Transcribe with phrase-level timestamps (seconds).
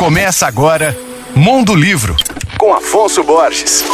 [0.00, 0.96] Começa agora
[1.36, 2.16] Mundo Livro,
[2.56, 3.84] com Afonso Borges.